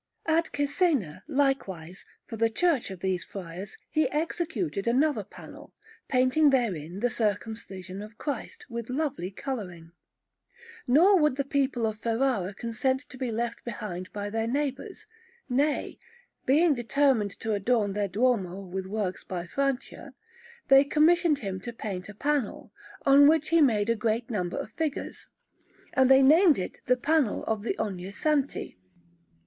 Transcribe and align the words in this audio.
At 0.25 0.51
Cesena, 0.51 1.21
likewise 1.27 2.07
for 2.25 2.35
the 2.35 2.49
church 2.49 2.89
of 2.89 3.01
these 3.01 3.23
friars, 3.23 3.77
he 3.91 4.09
executed 4.09 4.87
another 4.87 5.23
panel, 5.23 5.75
painting 6.07 6.49
therein 6.49 7.01
the 7.01 7.09
Circumcision 7.11 8.01
of 8.01 8.17
Christ, 8.17 8.65
with 8.67 8.89
lovely 8.89 9.29
colouring. 9.29 9.91
Nor 10.87 11.19
would 11.19 11.35
the 11.35 11.43
people 11.45 11.85
of 11.85 11.99
Ferrara 11.99 12.55
consent 12.55 13.01
to 13.09 13.17
be 13.19 13.31
left 13.31 13.63
behind 13.63 14.11
by 14.11 14.31
their 14.31 14.47
neighbours; 14.47 15.05
nay, 15.47 15.99
having 16.47 16.73
determined 16.73 17.39
to 17.39 17.53
adorn 17.53 17.93
their 17.93 18.07
Duomo 18.07 18.59
with 18.61 18.87
works 18.87 19.23
by 19.23 19.45
Francia, 19.45 20.15
they 20.67 20.83
commissioned 20.83 21.37
him 21.45 21.59
to 21.59 21.71
paint 21.71 22.09
a 22.09 22.15
panel, 22.15 22.71
on 23.05 23.27
which 23.27 23.49
he 23.49 23.61
made 23.61 23.87
a 23.87 23.93
great 23.95 24.31
number 24.31 24.57
of 24.57 24.71
figures; 24.71 25.27
and 25.93 26.09
they 26.09 26.23
named 26.23 26.57
it 26.57 26.79
the 26.87 26.97
panel 26.97 27.43
of 27.43 27.61
Ognissanti. 27.77 28.77